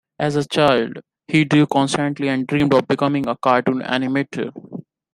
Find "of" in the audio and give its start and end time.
2.73-2.87